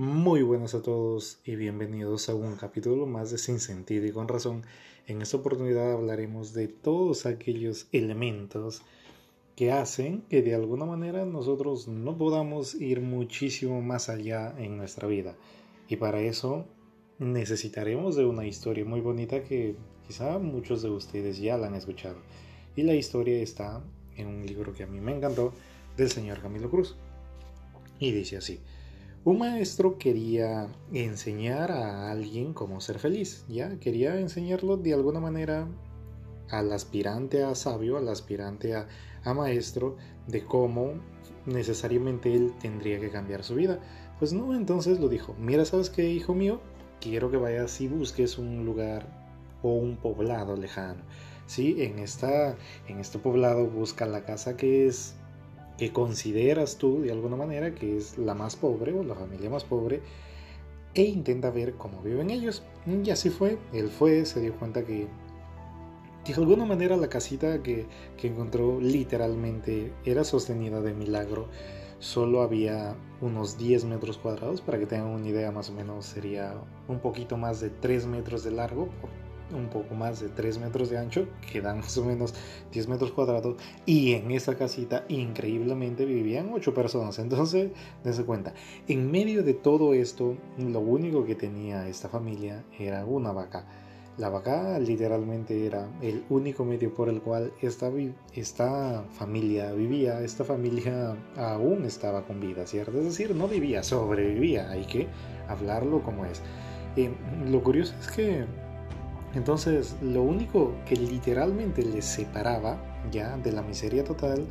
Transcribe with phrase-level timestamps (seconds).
[0.00, 4.28] Muy buenas a todos y bienvenidos a un capítulo más de Sin Sentido y con
[4.28, 4.62] Razón.
[5.06, 8.80] En esta oportunidad hablaremos de todos aquellos elementos
[9.56, 15.06] que hacen que de alguna manera nosotros no podamos ir muchísimo más allá en nuestra
[15.06, 15.36] vida.
[15.86, 16.64] Y para eso
[17.18, 19.76] necesitaremos de una historia muy bonita que
[20.06, 22.16] quizá muchos de ustedes ya la han escuchado.
[22.74, 23.84] Y la historia está
[24.16, 25.52] en un libro que a mí me encantó
[25.98, 26.96] del señor Camilo Cruz.
[27.98, 28.60] Y dice así.
[29.22, 33.78] Un maestro quería enseñar a alguien cómo ser feliz, ¿ya?
[33.78, 35.68] Quería enseñarlo de alguna manera
[36.48, 40.94] al aspirante a sabio, al aspirante a, maestro, de cómo
[41.44, 43.78] necesariamente él tendría que cambiar su vida.
[44.18, 46.58] Pues no, entonces lo dijo, mira, ¿sabes qué, hijo mío?
[46.98, 49.06] Quiero que vayas y busques un lugar
[49.62, 51.02] o un poblado lejano.
[51.44, 52.56] Sí, en, esta,
[52.88, 55.14] en este poblado busca la casa que es
[55.80, 59.64] que consideras tú de alguna manera que es la más pobre o la familia más
[59.64, 60.02] pobre
[60.92, 62.62] e intenta ver cómo viven ellos.
[62.84, 65.06] Y así fue, él fue, se dio cuenta que
[66.26, 67.86] de alguna manera la casita que,
[68.18, 71.48] que encontró literalmente era sostenida de milagro.
[71.98, 76.56] Solo había unos 10 metros cuadrados, para que tengan una idea más o menos sería
[76.88, 79.08] un poquito más de 3 metros de largo por
[79.54, 82.34] un poco más de 3 metros de ancho, que dan más o menos
[82.72, 83.56] 10 metros cuadrados,
[83.86, 87.18] y en esa casita increíblemente vivían 8 personas.
[87.18, 87.70] Entonces,
[88.04, 88.54] dense cuenta,
[88.88, 93.66] en medio de todo esto, lo único que tenía esta familia era una vaca.
[94.20, 97.90] La vaca literalmente era el único medio por el cual esta,
[98.34, 102.98] esta familia vivía, esta familia aún estaba con vida, ¿cierto?
[102.98, 105.06] Es decir, no vivía, sobrevivía, hay que
[105.48, 106.42] hablarlo como es.
[106.96, 107.10] Eh,
[107.48, 108.44] lo curioso es que
[109.34, 112.78] entonces, lo único que literalmente les separaba
[113.12, 114.46] ya de la miseria total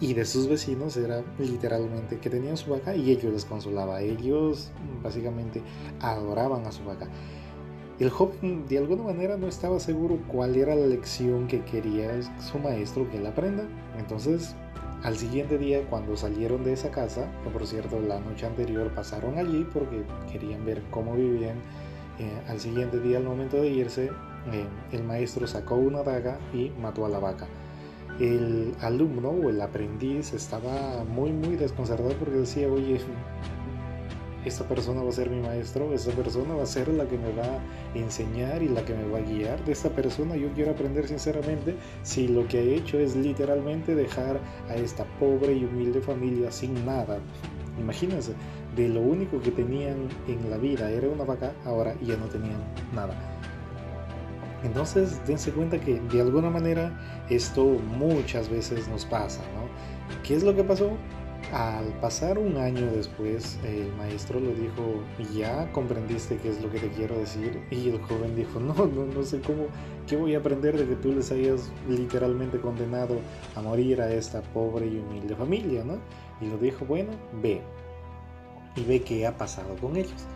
[0.00, 4.00] y de sus vecinos era literalmente que tenían su vaca y ellos les consolaba.
[4.00, 4.70] Ellos
[5.02, 5.62] básicamente
[6.00, 7.08] adoraban a su vaca.
[7.98, 12.10] El joven de alguna manera no estaba seguro cuál era la lección que quería
[12.40, 13.64] su maestro que él aprenda.
[13.98, 14.54] Entonces,
[15.02, 19.38] al siguiente día, cuando salieron de esa casa, que por cierto la noche anterior pasaron
[19.38, 21.56] allí porque querían ver cómo vivían,
[22.18, 26.70] eh, al siguiente día, al momento de irse, eh, el maestro sacó una daga y
[26.80, 27.46] mató a la vaca.
[28.20, 33.00] El alumno o el aprendiz estaba muy, muy desconcertado porque decía, oye,
[34.44, 37.32] esta persona va a ser mi maestro, esta persona va a ser la que me
[37.32, 37.60] va a
[37.94, 39.64] enseñar y la que me va a guiar.
[39.64, 44.40] De esta persona yo quiero aprender sinceramente si lo que ha hecho es literalmente dejar
[44.68, 47.20] a esta pobre y humilde familia sin nada.
[47.78, 48.34] Imagínense,
[48.76, 52.60] de lo único que tenían en la vida era una vaca, ahora ya no tenían
[52.94, 53.14] nada.
[54.64, 60.22] Entonces dense cuenta que de alguna manera esto muchas veces nos pasa, ¿no?
[60.22, 60.90] ¿Qué es lo que pasó?
[61.52, 65.02] Al pasar un año después, el maestro le dijo,
[65.34, 67.60] ya comprendiste qué es lo que te quiero decir.
[67.70, 69.66] Y el joven dijo, no, no, no sé cómo,
[70.06, 73.16] qué voy a aprender de que tú les hayas literalmente condenado
[73.54, 75.98] a morir a esta pobre y humilde familia, ¿no?
[76.42, 77.60] Y lo dijo, bueno, ve,
[78.76, 80.26] y ve qué ha pasado con ellos.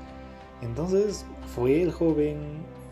[0.62, 2.38] Entonces fue el joven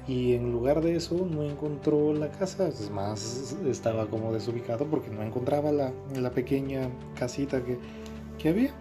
[0.06, 5.08] y en lugar de eso no encontró la casa, es más, estaba como desubicado porque
[5.08, 7.78] no encontraba la, la pequeña casita que,
[8.38, 8.74] que, había.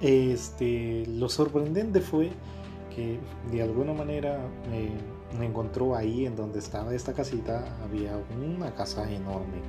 [0.00, 2.30] Este, lo sorprendente fue
[2.94, 3.20] que
[3.52, 4.40] de alguna manera
[4.72, 4.90] eh,
[5.40, 9.60] encontró ahí en donde estaba esta casita, había una casa enorme,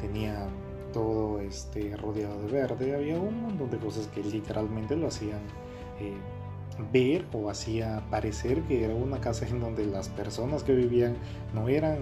[0.00, 0.48] tenía
[0.92, 5.40] todo este, rodeado de verde, había un montón de cosas que literalmente lo hacían
[6.00, 6.14] eh,
[6.92, 11.16] ver o hacía parecer que era una casa en donde las personas que vivían
[11.54, 11.98] no eran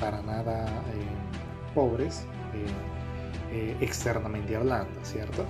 [0.00, 2.24] para nada eh, pobres,
[3.52, 5.44] eh, externamente hablando, ¿cierto?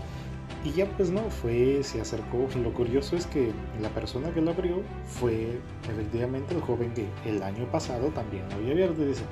[0.64, 4.52] Y ya pues no, fue, se acercó, lo curioso es que la persona que lo
[4.52, 5.58] abrió fue
[5.90, 9.24] efectivamente el joven que el año pasado también lo había abierto y dice,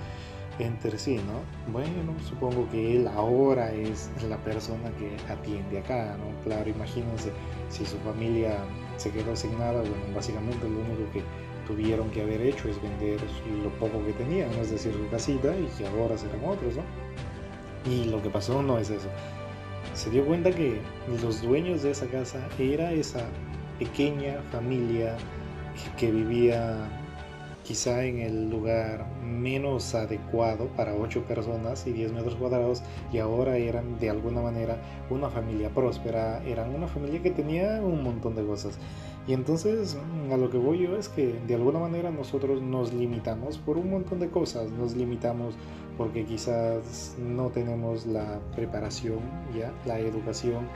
[0.61, 1.73] entre sí, ¿no?
[1.73, 6.43] Bueno, supongo que él ahora es la persona que atiende acá, ¿no?
[6.45, 7.33] Claro, imagínense
[7.69, 8.59] si su familia
[8.97, 11.23] se quedó sin nada, bueno, básicamente lo único que
[11.67, 13.21] tuvieron que haber hecho es vender
[13.63, 16.83] lo poco que tenían, es decir, su casita, y que ahora serán otros, ¿no?
[17.91, 19.09] Y lo que pasó no es eso.
[19.95, 20.81] Se dio cuenta que
[21.23, 23.25] los dueños de esa casa era esa
[23.79, 25.17] pequeña familia
[25.97, 26.89] que vivía
[27.65, 32.83] quizá en el lugar menos adecuado para 8 personas y 10 metros cuadrados
[33.13, 34.79] y ahora eran de alguna manera
[35.11, 38.79] una familia próspera, eran una familia que tenía un montón de cosas.
[39.27, 39.97] Y entonces
[40.33, 43.91] a lo que voy yo es que de alguna manera nosotros nos limitamos por un
[43.91, 45.55] montón de cosas, nos limitamos
[46.01, 49.19] porque quizás no tenemos la preparación,
[49.55, 50.67] ya, la educación,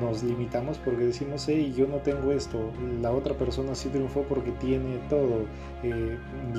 [0.00, 2.58] nos limitamos porque decimos, hey, yo no tengo esto,
[3.00, 5.44] la otra persona sí triunfó porque tiene todo,
[5.84, 6.18] eh,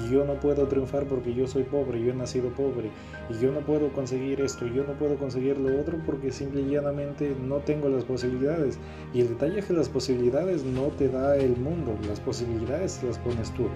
[0.09, 2.89] yo no puedo triunfar porque yo soy pobre, yo he nacido pobre,
[3.29, 6.71] y yo no puedo conseguir esto, yo no puedo conseguir lo otro porque simple y
[6.71, 8.79] llanamente no tengo las posibilidades.
[9.13, 13.17] Y el detalle es que las posibilidades no te da el mundo, las posibilidades las
[13.19, 13.67] pones tú.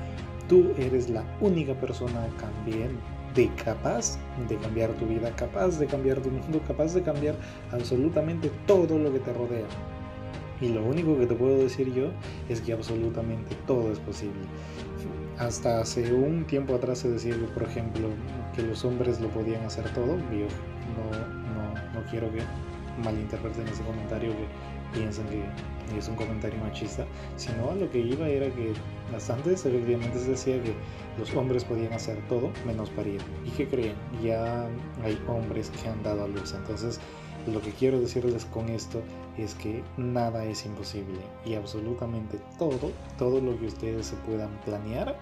[0.47, 2.91] Tú eres la única persona también
[3.35, 4.17] de capaz
[4.47, 7.35] de cambiar tu vida, capaz de cambiar tu mundo, capaz de cambiar
[7.71, 9.67] absolutamente todo lo que te rodea.
[10.59, 12.07] Y lo único que te puedo decir yo
[12.49, 14.41] es que absolutamente todo es posible.
[15.39, 18.09] Hasta hace un tiempo atrás se decía, por ejemplo,
[18.55, 20.17] que los hombres lo podían hacer todo.
[20.31, 20.47] Yo
[20.95, 21.11] no,
[21.53, 22.41] no, no quiero que
[23.03, 27.05] malinterpreten ese comentario, que piensen que es un comentario machista,
[27.35, 28.73] sino a lo que iba era que
[29.11, 30.73] bastante efectivamente se decía que
[31.19, 33.21] los hombres podían hacer todo menos parir.
[33.45, 33.95] ¿Y que creen?
[34.23, 34.67] Ya
[35.03, 36.53] hay hombres que han dado a luz.
[36.53, 36.99] Entonces,
[37.47, 39.01] lo que quiero decirles con esto
[39.37, 45.17] es que nada es imposible y absolutamente todo, todo lo que ustedes se puedan planear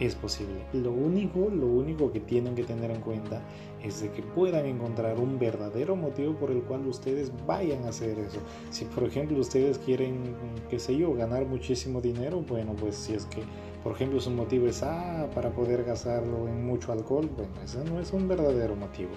[0.00, 0.64] es posible.
[0.72, 3.40] Lo único, lo único que tienen que tener en cuenta
[3.82, 8.18] es de que puedan encontrar un verdadero motivo por el cual ustedes vayan a hacer
[8.18, 8.40] eso.
[8.70, 10.34] Si por ejemplo ustedes quieren,
[10.68, 13.42] qué sé yo, ganar muchísimo dinero, bueno, pues si es que
[13.82, 18.00] por ejemplo su motivo es ah, para poder gastarlo en mucho alcohol, bueno, ese no
[18.00, 19.12] es un verdadero motivo.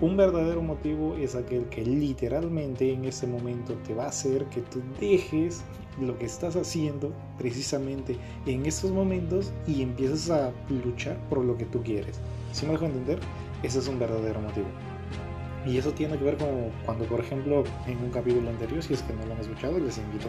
[0.00, 4.60] Un verdadero motivo es aquel que literalmente en ese momento te va a hacer que
[4.60, 5.64] tú dejes
[6.00, 8.16] lo que estás haciendo precisamente
[8.46, 10.52] en estos momentos y empiezas a
[10.84, 12.20] luchar por lo que tú quieres.
[12.52, 13.18] Si me dejo entender,
[13.64, 14.68] ese es un verdadero motivo.
[15.68, 16.48] Y eso tiene que ver con
[16.86, 19.98] cuando, por ejemplo, en un capítulo anterior, si es que no lo han escuchado, les
[19.98, 20.28] invito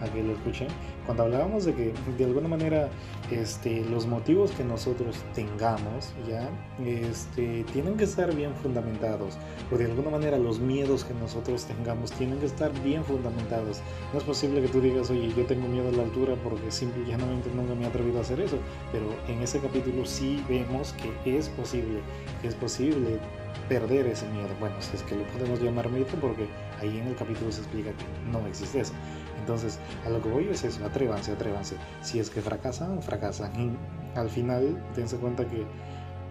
[0.00, 0.66] a que lo escuchen,
[1.06, 2.88] cuando hablábamos de que de alguna manera
[3.30, 6.48] este, los motivos que nosotros tengamos ya
[6.84, 9.38] este, tienen que estar bien fundamentados,
[9.70, 13.80] o de alguna manera los miedos que nosotros tengamos tienen que estar bien fundamentados.
[14.12, 17.04] No es posible que tú digas, oye, yo tengo miedo a la altura porque simple
[17.04, 18.56] y llanamente nunca me he atrevido a hacer eso,
[18.90, 22.00] pero en ese capítulo sí vemos que es posible,
[22.42, 23.20] es posible
[23.68, 24.48] perder ese miedo.
[24.58, 26.48] Bueno, si es que lo podemos llamar miedo porque
[26.80, 28.92] ahí en el capítulo se explica que no existe eso.
[29.38, 31.76] Entonces, a lo que voy es eso, atrévanse, atrévanse.
[32.02, 33.52] Si es que fracasan, fracasan.
[33.58, 35.64] Y al final, dense cuenta que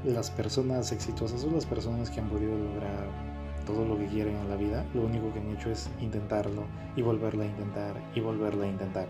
[0.06, 3.08] las personas exitosas son las personas que han podido lograr
[3.66, 6.64] todo lo que quieren en la vida, lo único que han hecho es intentarlo
[6.96, 9.08] y volverla a intentar y volverla a intentar.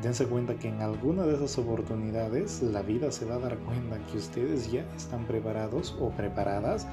[0.00, 3.98] Dense cuenta que en alguna de esas oportunidades la vida se va a dar cuenta
[4.06, 6.88] que ustedes ya están preparados o preparadas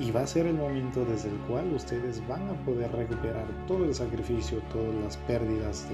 [0.00, 3.84] y va a ser el momento desde el cual ustedes van a poder recuperar todo
[3.84, 5.86] el sacrificio, todas las pérdidas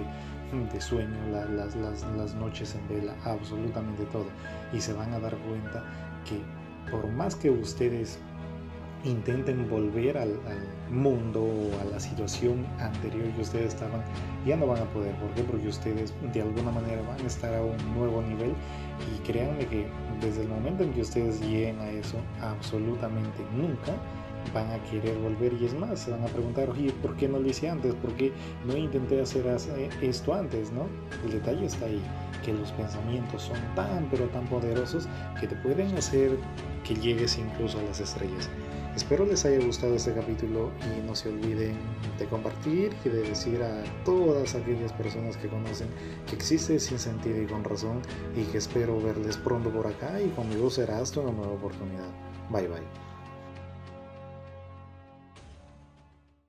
[0.73, 4.27] de, sueño, las, las noches en vela, absolutamente todo.
[4.73, 5.85] Y se van a dar cuenta
[6.25, 6.41] que
[6.91, 8.21] por más que ustedes
[9.07, 10.39] intenten volver al,
[10.91, 14.03] mundo o a la situación anterior que ustedes estaban,
[14.47, 15.15] ya no van a poder.
[15.17, 15.43] ¿Por qué?
[15.43, 18.53] Porque ustedes de alguna manera van a estar a un nuevo nivel
[19.13, 19.87] y créanme que
[20.21, 23.93] desde el momento en que ustedes lleguen a eso, absolutamente nunca
[24.55, 27.39] van a querer volver y es más, se van a preguntar, oye, ¿por qué no
[27.39, 27.95] lo hice antes?
[27.95, 28.33] ¿Por qué
[28.65, 29.45] no intenté hacer
[30.03, 30.71] esto antes?
[30.73, 30.87] ¿no?
[31.25, 32.01] El detalle está ahí,
[32.45, 35.09] que los pensamientos son tan pero tan poderosos
[35.41, 36.39] que te pueden hacer
[36.85, 38.49] que llegues incluso a las estrellas.
[38.97, 41.77] Espero les haya gustado este capítulo y no se olviden
[42.19, 45.89] de compartir y de decir a todas aquellas personas que conocen
[46.27, 48.01] que existe sin sentido y con razón
[48.35, 52.09] y que espero verles pronto por acá y conmigo será hasta una nueva oportunidad.
[52.49, 53.16] Bye bye.